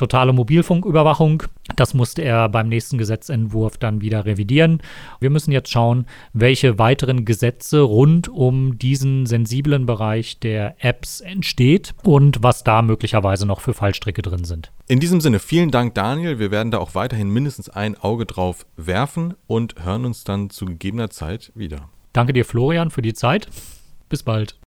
totale 0.00 0.32
Mobilfunküberwachung. 0.32 1.44
Das 1.76 1.94
musste 1.94 2.22
er 2.22 2.48
beim 2.48 2.68
nächsten 2.68 2.98
Gesetzentwurf 2.98 3.76
dann 3.78 4.00
wieder 4.00 4.24
revidieren. 4.24 4.82
Wir 5.20 5.30
müssen 5.30 5.52
jetzt 5.52 5.70
schauen, 5.70 6.06
welche 6.32 6.78
weiteren 6.78 7.24
Gesetze 7.24 7.80
rund 7.80 8.28
um 8.28 8.78
diesen 8.78 9.26
sensiblen 9.26 9.86
Bereich 9.86 10.40
der 10.40 10.74
Apps 10.78 11.20
entsteht 11.20 11.94
und 12.02 12.42
was 12.42 12.64
da 12.64 12.82
möglicherweise 12.82 13.46
noch 13.46 13.60
für 13.60 13.74
Fallstricke 13.74 14.22
drin 14.22 14.44
sind. 14.44 14.72
In 14.88 15.00
diesem 15.00 15.20
Sinne, 15.20 15.38
vielen 15.38 15.70
Dank, 15.70 15.94
Daniel. 15.94 16.38
Wir 16.38 16.50
werden 16.50 16.70
da 16.70 16.78
auch 16.78 16.94
weiterhin 16.94 17.28
mindestens 17.28 17.68
ein 17.68 17.96
Auge 17.96 18.26
drauf 18.26 18.66
werfen 18.76 19.34
und 19.46 19.84
hören 19.84 20.06
uns 20.06 20.24
dann 20.24 20.50
zu 20.50 20.64
gegebener 20.64 21.10
Zeit 21.10 21.52
wieder. 21.54 21.90
Danke 22.12 22.32
dir, 22.32 22.44
Florian, 22.44 22.90
für 22.90 23.02
die 23.02 23.14
Zeit. 23.14 23.48
Bis 24.08 24.22
bald. 24.22 24.56